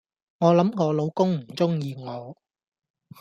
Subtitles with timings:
[0.39, 2.35] 我諗我老公唔鍾意我